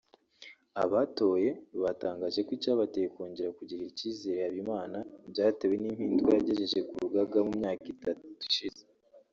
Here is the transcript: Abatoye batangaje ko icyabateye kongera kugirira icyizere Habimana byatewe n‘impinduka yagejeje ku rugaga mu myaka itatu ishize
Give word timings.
Abatoye 0.83 1.49
batangaje 1.81 2.39
ko 2.47 2.51
icyabateye 2.57 3.07
kongera 3.15 3.55
kugirira 3.57 3.89
icyizere 3.93 4.39
Habimana 4.45 4.99
byatewe 5.31 5.75
n‘impinduka 5.77 6.29
yagejeje 6.37 6.79
ku 6.87 6.95
rugaga 7.03 7.37
mu 7.47 7.53
myaka 7.59 7.85
itatu 7.95 8.25
ishize 8.47 8.83